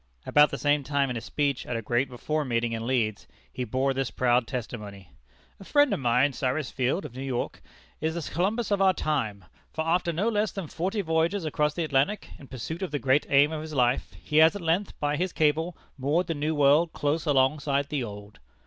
About 0.25 0.49
the 0.49 0.57
same 0.57 0.83
time, 0.83 1.11
in 1.11 1.15
a 1.15 1.21
speech 1.21 1.63
at 1.67 1.75
a 1.77 1.81
great 1.83 2.09
Reform 2.09 2.47
Meeting 2.47 2.71
in 2.71 2.87
Leeds, 2.87 3.27
he 3.53 3.65
bore 3.65 3.93
this 3.93 4.09
proud 4.09 4.47
testimony: 4.47 5.11
"A 5.59 5.63
friend 5.63 5.93
of 5.93 5.99
mine, 5.99 6.33
Cyrus 6.33 6.71
Field, 6.71 7.05
of 7.05 7.13
New 7.15 7.21
York, 7.21 7.61
is 7.99 8.15
the 8.15 8.33
Columbus 8.33 8.71
of 8.71 8.81
our 8.81 8.95
time, 8.95 9.45
for 9.71 9.85
after 9.85 10.11
no 10.11 10.27
less 10.27 10.51
than 10.51 10.65
forty 10.65 11.01
voyages 11.01 11.45
across 11.45 11.75
the 11.75 11.83
Atlantic, 11.83 12.31
in 12.39 12.47
pursuit 12.47 12.81
of 12.81 12.89
the 12.89 12.97
great 12.97 13.27
aim 13.29 13.51
of 13.51 13.61
his 13.61 13.75
life, 13.75 14.13
he 14.19 14.37
has 14.37 14.55
at 14.55 14.63
length, 14.63 14.99
by 14.99 15.17
his 15.17 15.31
cable, 15.31 15.77
moored 15.99 16.25
the 16.25 16.33
New 16.33 16.55
World 16.55 16.93
close 16.93 17.27
alongside 17.27 17.89
the 17.89 18.03
Old." 18.03 18.39